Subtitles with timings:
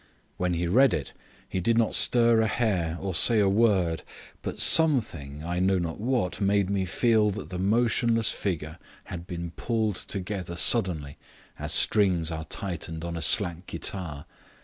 [0.37, 1.13] When he read it
[1.47, 4.01] he did not stir a hair or say a word,
[4.41, 9.51] but something, I know not what, made me feel that the motionless figure had been
[9.51, 11.17] pulled together suddenly
[11.59, 14.25] as strings are tightened on a slack guitar.